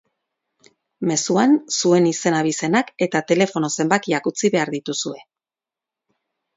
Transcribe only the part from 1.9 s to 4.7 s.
izen-abizenak eta telefono-zenbakiak utzi